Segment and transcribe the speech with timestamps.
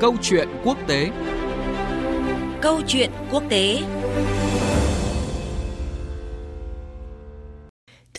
[0.00, 1.10] Câu chuyện quốc tế.
[2.60, 3.78] Câu chuyện quốc tế.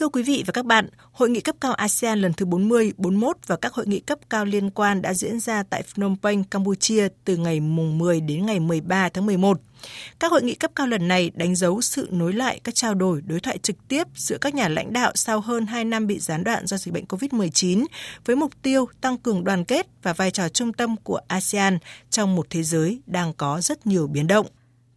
[0.01, 3.37] Thưa quý vị và các bạn, Hội nghị cấp cao ASEAN lần thứ 40, 41
[3.47, 7.07] và các hội nghị cấp cao liên quan đã diễn ra tại Phnom Penh, Campuchia
[7.25, 9.61] từ ngày mùng 10 đến ngày 13 tháng 11.
[10.19, 13.21] Các hội nghị cấp cao lần này đánh dấu sự nối lại các trao đổi
[13.21, 16.43] đối thoại trực tiếp giữa các nhà lãnh đạo sau hơn 2 năm bị gián
[16.43, 17.85] đoạn do dịch bệnh COVID-19
[18.25, 21.77] với mục tiêu tăng cường đoàn kết và vai trò trung tâm của ASEAN
[22.09, 24.47] trong một thế giới đang có rất nhiều biến động.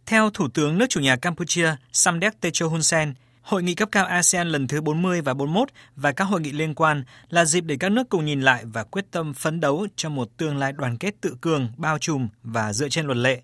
[0.05, 3.13] Theo Thủ tướng nước chủ nhà Campuchia Samdech Techo Hun Sen,
[3.45, 6.73] Hội nghị cấp cao ASEAN lần thứ 40 và 41 và các hội nghị liên
[6.73, 10.09] quan là dịp để các nước cùng nhìn lại và quyết tâm phấn đấu cho
[10.09, 13.41] một tương lai đoàn kết tự cường, bao trùm và dựa trên luật lệ.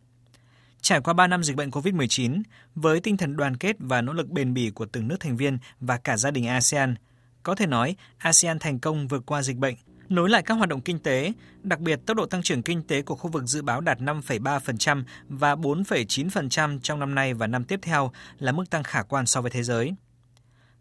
[0.82, 2.41] Trải qua 3 năm dịch bệnh COVID-19,
[2.76, 5.58] với tinh thần đoàn kết và nỗ lực bền bỉ của từng nước thành viên
[5.80, 6.96] và cả gia đình ASEAN,
[7.44, 9.76] có thể nói ASEAN thành công vượt qua dịch bệnh,
[10.12, 11.34] nối lại các hoạt động kinh tế,
[11.64, 15.04] đặc biệt tốc độ tăng trưởng kinh tế của khu vực dự báo đạt 5,3%
[15.30, 19.41] và 4,9% trong năm nay và năm tiếp theo là mức tăng khả quan so
[19.41, 19.94] với thế giới.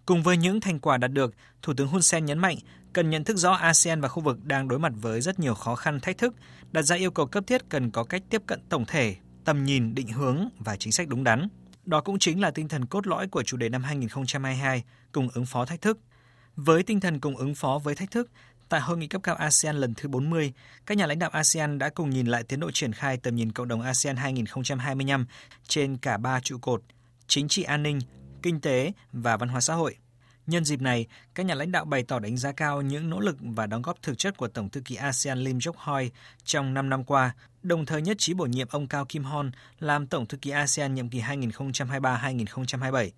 [0.06, 2.56] Cùng với những thành quả đạt được, Thủ tướng Hun Sen nhấn mạnh
[2.92, 5.74] cần nhận thức rõ ASEAN và khu vực đang đối mặt với rất nhiều khó
[5.74, 6.34] khăn thách thức,
[6.72, 9.94] đặt ra yêu cầu cấp thiết cần có cách tiếp cận tổng thể, tầm nhìn,
[9.94, 11.48] định hướng và chính sách đúng đắn.
[11.84, 15.46] Đó cũng chính là tinh thần cốt lõi của chủ đề năm 2022, cùng ứng
[15.46, 15.98] phó thách thức.
[16.56, 18.30] Với tinh thần cùng ứng phó với thách thức,
[18.70, 20.52] Tại hội nghị cấp cao ASEAN lần thứ 40,
[20.86, 23.52] các nhà lãnh đạo ASEAN đã cùng nhìn lại tiến độ triển khai tầm nhìn
[23.52, 25.26] cộng đồng ASEAN 2025
[25.68, 26.82] trên cả ba trụ cột:
[27.26, 27.98] chính trị an ninh,
[28.42, 29.96] kinh tế và văn hóa xã hội.
[30.46, 33.36] Nhân dịp này, các nhà lãnh đạo bày tỏ đánh giá cao những nỗ lực
[33.40, 36.10] và đóng góp thực chất của Tổng thư ký ASEAN Lim Jok Hoi
[36.44, 40.06] trong 5 năm qua, đồng thời nhất trí bổ nhiệm ông Cao Kim Hon làm
[40.06, 43.10] Tổng thư ký ASEAN nhiệm kỳ 2023-2027.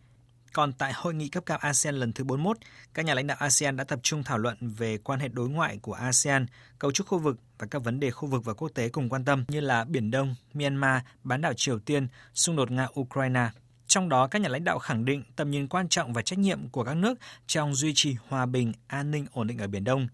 [0.53, 2.57] Còn tại hội nghị cấp cao ASEAN lần thứ 41,
[2.95, 5.79] các nhà lãnh đạo ASEAN đã tập trung thảo luận về quan hệ đối ngoại
[5.83, 6.47] của ASEAN,
[6.79, 9.25] cấu trúc khu vực và các vấn đề khu vực và quốc tế cùng quan
[9.25, 13.49] tâm như là Biển Đông, Myanmar, bán đảo Triều Tiên, xung đột Nga-Ukraine.
[13.87, 16.69] Trong đó, các nhà lãnh đạo khẳng định tầm nhìn quan trọng và trách nhiệm
[16.69, 20.09] của các nước trong duy trì hòa bình, an ninh, ổn định ở Biển Đông,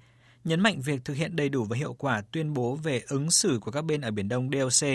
[0.45, 3.59] nhấn mạnh việc thực hiện đầy đủ và hiệu quả tuyên bố về ứng xử
[3.63, 4.89] của các bên ở Biển Đông DOC,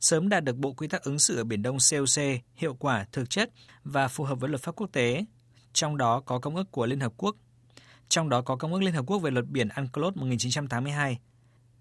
[0.00, 2.22] sớm đạt được bộ quy tắc ứng xử ở Biển Đông COC
[2.54, 3.50] hiệu quả, thực chất
[3.84, 5.24] và phù hợp với luật pháp quốc tế,
[5.72, 7.36] trong đó có Công ước của Liên Hợp Quốc.
[8.08, 11.18] Trong đó có Công ước Liên Hợp Quốc về luật biển UNCLOS 1982.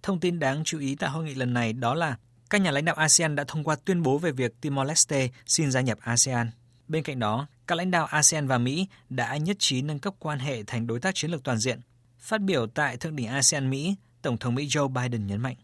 [0.04, 2.18] Thông tin đáng chú ý tại hội nghị lần này đó là
[2.50, 5.82] các nhà lãnh đạo ASEAN đã thông qua tuyên bố về việc Timor-Leste xin gia
[5.82, 6.52] nhập ASEAN.
[6.88, 10.40] Bên cạnh đó, các lãnh đạo ASEAN và Mỹ đã nhất trí nâng cấp quan
[10.40, 11.80] hệ thành đối tác chiến lược toàn diện.
[12.20, 15.56] Phát biểu tại thượng đỉnh ASEAN-Mỹ, Tổng thống Mỹ Joe Biden nhấn mạnh.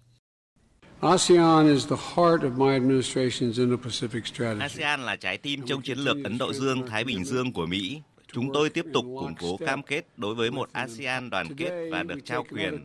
[1.04, 4.62] ASEAN is the heart of my administration's Indo-Pacific strategy.
[4.62, 8.02] ASEAN là trái tim trong chiến lược Ấn Độ Dương Thái Bình Dương của Mỹ.
[8.34, 12.04] Chúng tôi tiếp tục củng cố cam kết đối với một ASEAN đoàn kết và
[12.04, 12.84] được trao quyền.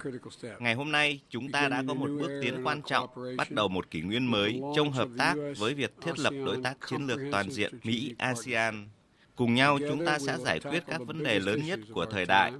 [0.59, 3.91] Ngày hôm nay, chúng ta đã có một bước tiến quan trọng, bắt đầu một
[3.91, 7.51] kỷ nguyên mới trong hợp tác với việc thiết lập đối tác chiến lược toàn
[7.51, 8.89] diện Mỹ-ASEAN.
[9.37, 12.53] Cùng nhau, chúng ta sẽ giải quyết các vấn đề lớn nhất của thời đại.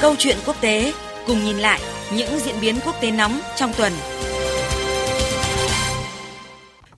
[0.00, 0.92] Câu chuyện quốc tế
[1.26, 1.80] cùng nhìn lại
[2.14, 3.92] những diễn biến quốc tế nóng trong tuần.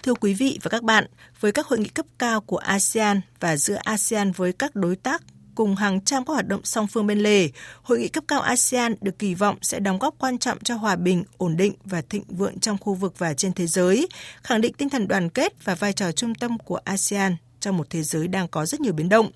[0.02, 1.06] Thưa quý vị và các bạn,
[1.40, 5.22] với các hội nghị cấp cao của ASEAN và giữa ASEAN với các đối tác
[5.54, 7.48] cùng hàng trăm các hoạt động song phương bên lề,
[7.82, 10.96] hội nghị cấp cao ASEAN được kỳ vọng sẽ đóng góp quan trọng cho hòa
[10.96, 14.08] bình, ổn định và thịnh vượng trong khu vực và trên thế giới,
[14.42, 17.90] khẳng định tinh thần đoàn kết và vai trò trung tâm của ASEAN trong một
[17.90, 19.30] thế giới đang có rất nhiều biến động.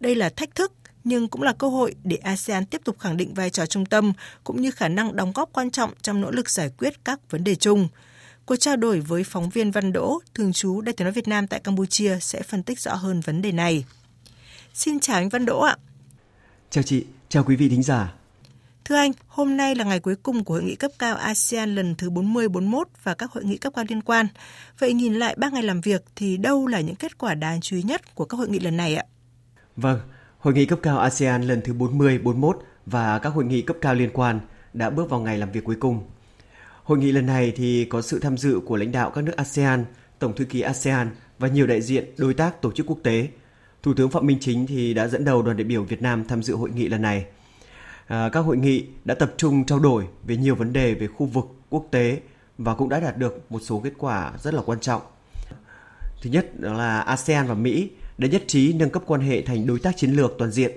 [0.00, 0.72] Đây là thách thức
[1.04, 4.12] nhưng cũng là cơ hội để ASEAN tiếp tục khẳng định vai trò trung tâm
[4.44, 7.44] cũng như khả năng đóng góp quan trọng trong nỗ lực giải quyết các vấn
[7.44, 7.88] đề chung.
[8.46, 11.46] Cuộc trao đổi với phóng viên Văn Đỗ, thường trú Đại tiếng nói Việt Nam
[11.46, 13.84] tại Campuchia sẽ phân tích rõ hơn vấn đề này.
[14.74, 15.76] Xin chào anh Văn Đỗ ạ.
[16.70, 18.12] Chào chị, chào quý vị thính giả.
[18.84, 21.94] Thưa anh, hôm nay là ngày cuối cùng của hội nghị cấp cao ASEAN lần
[21.94, 24.26] thứ 40-41 và các hội nghị cấp cao liên quan.
[24.78, 27.76] Vậy nhìn lại 3 ngày làm việc thì đâu là những kết quả đáng chú
[27.76, 29.04] ý nhất của các hội nghị lần này ạ?
[29.76, 30.00] Vâng,
[30.40, 33.94] Hội nghị cấp cao ASEAN lần thứ 40, 41 và các hội nghị cấp cao
[33.94, 34.40] liên quan
[34.72, 36.04] đã bước vào ngày làm việc cuối cùng.
[36.84, 39.84] Hội nghị lần này thì có sự tham dự của lãnh đạo các nước ASEAN,
[40.18, 43.28] Tổng thư ký ASEAN và nhiều đại diện đối tác tổ chức quốc tế.
[43.82, 46.42] Thủ tướng Phạm Minh Chính thì đã dẫn đầu đoàn đại biểu Việt Nam tham
[46.42, 47.26] dự hội nghị lần này.
[48.06, 51.26] À, các hội nghị đã tập trung trao đổi về nhiều vấn đề về khu
[51.26, 52.20] vực quốc tế
[52.58, 55.02] và cũng đã đạt được một số kết quả rất là quan trọng.
[56.22, 57.90] Thứ nhất đó là ASEAN và Mỹ
[58.20, 60.72] đã nhất trí nâng cấp quan hệ thành đối tác chiến lược toàn diện.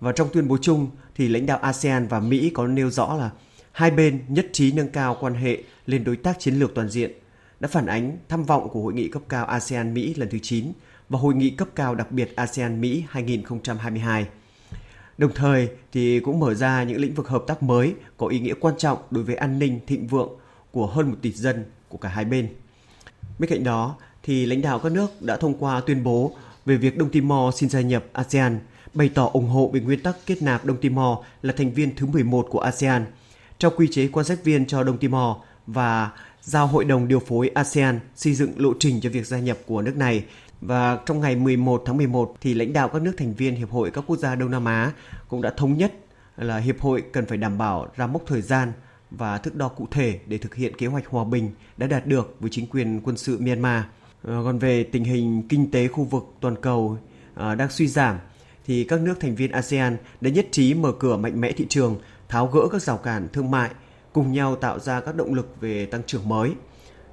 [0.00, 3.30] Và trong tuyên bố chung thì lãnh đạo ASEAN và Mỹ có nêu rõ là
[3.72, 7.12] hai bên nhất trí nâng cao quan hệ lên đối tác chiến lược toàn diện,
[7.60, 10.72] đã phản ánh tham vọng của hội nghị cấp cao ASEAN Mỹ lần thứ 9
[11.08, 14.26] và hội nghị cấp cao đặc biệt ASEAN Mỹ 2022.
[15.18, 18.54] Đồng thời thì cũng mở ra những lĩnh vực hợp tác mới có ý nghĩa
[18.60, 20.28] quan trọng đối với an ninh thịnh vượng
[20.70, 22.48] của hơn một tỷ dân của cả hai bên.
[23.38, 26.32] Bên cạnh đó thì lãnh đạo các nước đã thông qua tuyên bố
[26.66, 28.58] về việc Đông Timor xin gia nhập ASEAN,
[28.94, 32.06] bày tỏ ủng hộ về nguyên tắc kết nạp Đông Timor là thành viên thứ
[32.06, 33.06] 11 của ASEAN,
[33.58, 35.36] trao quy chế quan sát viên cho Đông Timor
[35.66, 36.10] và
[36.42, 39.82] giao Hội đồng điều phối ASEAN xây dựng lộ trình cho việc gia nhập của
[39.82, 40.24] nước này
[40.60, 43.90] và trong ngày 11 tháng 11 thì lãnh đạo các nước thành viên Hiệp hội
[43.90, 44.92] các quốc gia Đông Nam Á
[45.28, 45.92] cũng đã thống nhất
[46.36, 48.72] là Hiệp hội cần phải đảm bảo ra mốc thời gian
[49.10, 52.36] và thước đo cụ thể để thực hiện kế hoạch hòa bình đã đạt được
[52.40, 53.82] với chính quyền quân sự Myanmar.
[54.22, 56.98] Ờ, còn về tình hình kinh tế khu vực toàn cầu
[57.34, 58.18] ờ, đang suy giảm
[58.66, 61.96] thì các nước thành viên ASEAN đã nhất trí mở cửa mạnh mẽ thị trường,
[62.28, 63.70] tháo gỡ các rào cản thương mại,
[64.12, 66.52] cùng nhau tạo ra các động lực về tăng trưởng mới.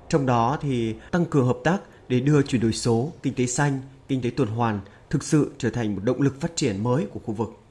[0.10, 1.78] Trong đó thì tăng cường hợp tác
[2.08, 4.80] để đưa chuyển đổi số, kinh tế xanh, kinh tế tuần hoàn
[5.10, 7.67] thực sự trở thành một động lực phát triển mới của khu vực.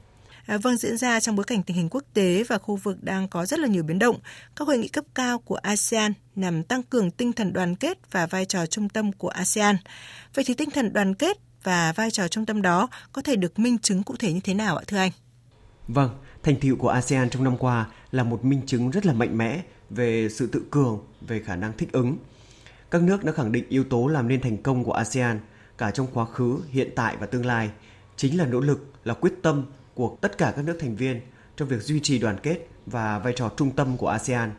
[0.47, 3.27] À, vâng, diễn ra trong bối cảnh tình hình quốc tế và khu vực đang
[3.27, 4.19] có rất là nhiều biến động.
[4.55, 8.25] Các hội nghị cấp cao của ASEAN nhằm tăng cường tinh thần đoàn kết và
[8.25, 9.77] vai trò trung tâm của ASEAN.
[10.33, 13.59] Vậy thì tinh thần đoàn kết và vai trò trung tâm đó có thể được
[13.59, 15.11] minh chứng cụ thể như thế nào ạ thưa anh?
[15.87, 16.09] Vâng,
[16.43, 19.61] thành tựu của ASEAN trong năm qua là một minh chứng rất là mạnh mẽ
[19.89, 22.17] về sự tự cường, về khả năng thích ứng.
[22.91, 25.39] Các nước đã khẳng định yếu tố làm nên thành công của ASEAN
[25.77, 27.69] cả trong quá khứ, hiện tại và tương lai
[28.15, 29.65] chính là nỗ lực, là quyết tâm
[29.97, 31.21] của tất cả các nước thành viên
[31.55, 34.51] trong việc duy trì đoàn kết và vai trò trung tâm của ASEAN.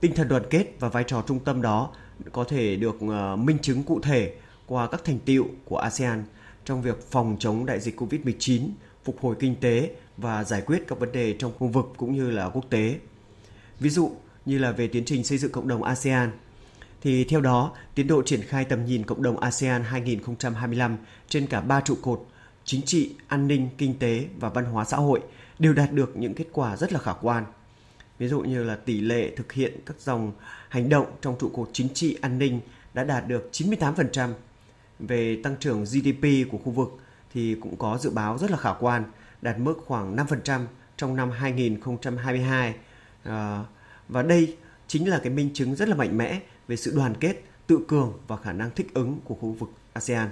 [0.00, 1.90] Tinh thần đoàn kết và vai trò trung tâm đó
[2.32, 4.34] có thể được ờ, minh chứng cụ thể
[4.66, 6.24] qua các thành tiệu của ASEAN
[6.64, 8.68] trong việc phòng chống đại dịch COVID-19,
[9.04, 12.30] phục hồi kinh tế và giải quyết các vấn đề trong khu vực cũng như
[12.30, 12.98] là quốc tế.
[13.80, 14.12] Ví dụ
[14.46, 16.30] như là về tiến trình xây dựng cộng đồng ASEAN
[17.00, 20.96] thì theo đó, tiến độ triển khai tầm nhìn cộng đồng ASEAN 2025
[21.28, 22.26] trên cả ba trụ cột
[22.64, 25.20] chính trị, an ninh, kinh tế và văn hóa xã hội
[25.58, 27.44] đều đạt được những kết quả rất là khả quan.
[28.18, 30.32] Ví dụ như là tỷ lệ thực hiện các dòng
[30.68, 32.60] hành động trong trụ cột chính trị an ninh
[32.94, 34.32] đã đạt được 98%.
[34.98, 36.98] Về tăng trưởng GDP của khu vực
[37.34, 39.04] thì cũng có dự báo rất là khả quan,
[39.42, 40.66] đạt mức khoảng 5%
[40.96, 42.74] trong năm 2022.
[43.24, 43.64] À,
[44.08, 44.56] và đây
[44.86, 48.12] chính là cái minh chứng rất là mạnh mẽ về sự đoàn kết, tự cường
[48.26, 50.28] và khả năng thích ứng của khu vực ASEAN.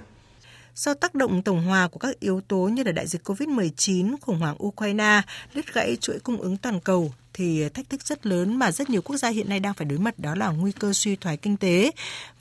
[0.75, 4.39] Do tác động tổng hòa của các yếu tố như là đại dịch COVID-19, khủng
[4.39, 5.21] hoảng Ukraine,
[5.55, 9.01] đứt gãy chuỗi cung ứng toàn cầu, thì thách thức rất lớn mà rất nhiều
[9.01, 11.57] quốc gia hiện nay đang phải đối mặt đó là nguy cơ suy thoái kinh
[11.57, 11.91] tế.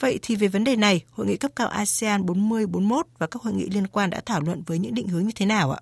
[0.01, 3.55] Vậy thì về vấn đề này, Hội nghị cấp cao ASEAN 40-41 và các hội
[3.55, 5.81] nghị liên quan đã thảo luận với những định hướng như thế nào ạ?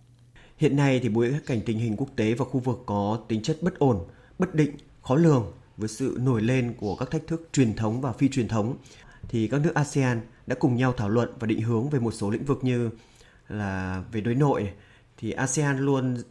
[0.56, 3.58] Hiện nay thì bối cảnh tình hình quốc tế và khu vực có tính chất
[3.62, 3.98] bất ổn,
[4.38, 8.12] bất định, khó lường với sự nổi lên của các thách thức truyền thống và
[8.12, 8.76] phi truyền thống
[9.30, 12.30] thì các nước ASEAN đã cùng nhau thảo luận và định hướng về một số
[12.30, 12.90] lĩnh vực như
[13.48, 14.72] là về đối nội
[15.16, 16.22] thì ASEAN luôn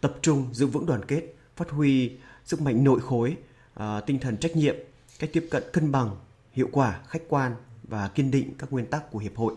[0.00, 1.22] tập trung giữ vững đoàn kết,
[1.56, 2.12] phát huy
[2.44, 3.36] sức mạnh nội khối,
[3.74, 4.76] ờ, tinh thần trách nhiệm,
[5.18, 6.16] cách tiếp cận cân bằng,
[6.52, 9.54] hiệu quả, khách quan và kiên định các nguyên tắc của hiệp hội.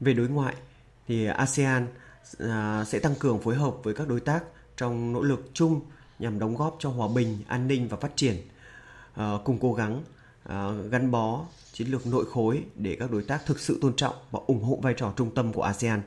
[0.00, 0.54] Về đối ngoại
[1.08, 1.86] thì ASEAN
[2.38, 4.44] ờ, sẽ tăng cường phối hợp với các đối tác
[4.76, 5.80] trong nỗ lực chung
[6.18, 8.36] nhằm đóng góp cho hòa bình, an ninh và phát triển,
[9.14, 10.02] ờ, cùng cố gắng
[10.44, 14.14] Ờ, gắn bó chiến lược nội khối để các đối tác thực sự tôn trọng
[14.30, 16.02] và ủng hộ vai trò trung tâm của ASEAN,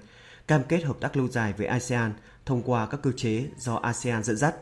[0.48, 2.14] cam kết hợp tác lâu dài với ASEAN
[2.46, 4.56] thông qua các cơ chế do ASEAN dẫn dắt.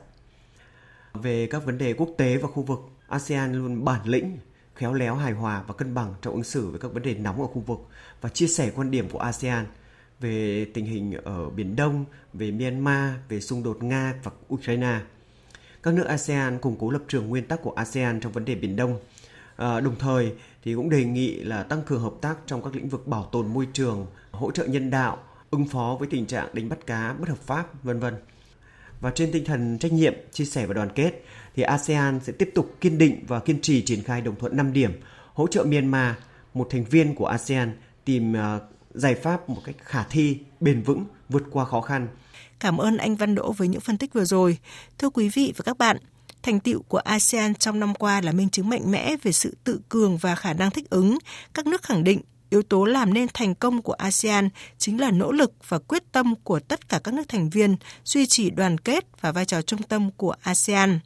[1.13, 4.37] Về các vấn đề quốc tế và khu vực, ASEAN luôn bản lĩnh,
[4.75, 7.41] khéo léo hài hòa và cân bằng trong ứng xử với các vấn đề nóng
[7.41, 7.79] ở khu vực
[8.21, 9.65] và chia sẻ quan điểm của ASEAN
[10.19, 14.99] về tình hình ở Biển Đông, về Myanmar, về xung đột Nga và Ukraine.
[15.83, 18.75] Các nước ASEAN củng cố lập trường nguyên tắc của ASEAN trong vấn đề Biển
[18.75, 18.99] Đông.
[19.55, 20.33] À, đồng thời
[20.63, 23.53] thì cũng đề nghị là tăng cường hợp tác trong các lĩnh vực bảo tồn
[23.53, 25.17] môi trường, hỗ trợ nhân đạo,
[25.51, 28.13] ứng phó với tình trạng đánh bắt cá bất hợp pháp, vân vân.
[29.01, 31.23] Và trên tinh thần trách nhiệm, chia sẻ và đoàn kết
[31.55, 34.73] thì ASEAN sẽ tiếp tục kiên định và kiên trì triển khai đồng thuận 5
[34.73, 34.91] điểm,
[35.33, 36.15] hỗ trợ Myanmar,
[36.53, 38.61] một thành viên của ASEAN tìm uh,
[38.93, 42.07] giải pháp một cách khả thi, bền vững, vượt qua khó khăn.
[42.59, 44.57] Cảm ơn anh Văn Đỗ với những phân tích vừa rồi.
[44.97, 45.97] Thưa quý vị và các bạn,
[46.43, 49.81] Thành tựu của ASEAN trong năm qua là minh chứng mạnh mẽ về sự tự
[49.89, 51.17] cường và khả năng thích ứng.
[51.53, 55.31] Các nước khẳng định yếu tố làm nên thành công của ASEAN chính là nỗ
[55.31, 59.05] lực và quyết tâm của tất cả các nước thành viên duy trì đoàn kết
[59.21, 60.99] và vai trò trung tâm của ASEAN.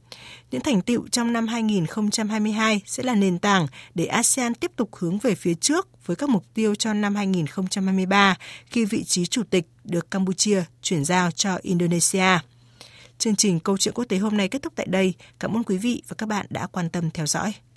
[0.52, 5.18] Những thành tựu trong năm 2022 sẽ là nền tảng để ASEAN tiếp tục hướng
[5.18, 9.66] về phía trước với các mục tiêu cho năm 2023 khi vị trí chủ tịch
[9.84, 12.40] được Campuchia chuyển giao cho Indonesia.
[13.18, 15.14] Chương trình Câu chuyện quốc tế hôm nay kết thúc tại đây.
[15.40, 17.54] Cảm ơn quý vị và các bạn đã quan tâm theo dõi.